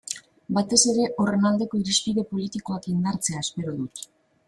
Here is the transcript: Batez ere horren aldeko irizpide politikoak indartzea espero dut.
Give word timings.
Batez 0.57 0.79
ere 0.93 1.05
horren 1.25 1.45
aldeko 1.51 1.83
irizpide 1.83 2.25
politikoak 2.33 2.91
indartzea 2.97 3.47
espero 3.49 3.81
dut. 3.81 4.07